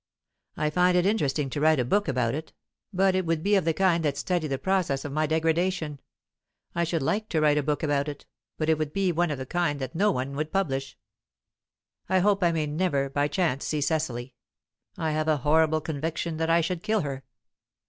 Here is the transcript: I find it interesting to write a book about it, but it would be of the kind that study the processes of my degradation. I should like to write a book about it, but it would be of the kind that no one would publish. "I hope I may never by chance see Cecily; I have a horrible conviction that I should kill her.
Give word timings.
I 0.57 0.71
find 0.71 0.97
it 0.97 1.05
interesting 1.05 1.47
to 1.51 1.61
write 1.61 1.79
a 1.79 1.85
book 1.85 2.07
about 2.07 2.33
it, 2.33 2.53
but 2.91 3.13
it 3.13 3.23
would 3.23 3.43
be 3.43 3.53
of 3.53 3.65
the 3.65 3.73
kind 3.75 4.03
that 4.03 4.17
study 4.17 4.47
the 4.47 4.57
processes 4.57 5.05
of 5.05 5.11
my 5.11 5.27
degradation. 5.27 5.99
I 6.73 6.85
should 6.85 7.03
like 7.03 7.29
to 7.29 7.39
write 7.39 7.59
a 7.59 7.61
book 7.61 7.83
about 7.83 8.09
it, 8.09 8.25
but 8.57 8.67
it 8.67 8.79
would 8.79 8.93
be 8.93 9.11
of 9.11 9.37
the 9.37 9.45
kind 9.45 9.79
that 9.79 9.93
no 9.93 10.09
one 10.11 10.35
would 10.35 10.51
publish. 10.51 10.97
"I 12.09 12.17
hope 12.17 12.41
I 12.41 12.51
may 12.51 12.65
never 12.65 13.11
by 13.11 13.27
chance 13.27 13.63
see 13.65 13.79
Cecily; 13.81 14.33
I 14.97 15.11
have 15.11 15.27
a 15.27 15.37
horrible 15.37 15.81
conviction 15.81 16.37
that 16.37 16.49
I 16.49 16.61
should 16.61 16.81
kill 16.81 17.01
her. 17.01 17.23